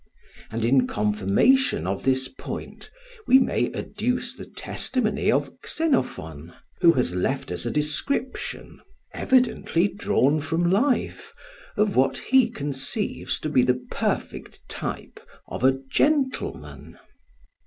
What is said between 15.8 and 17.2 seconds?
"gentleman."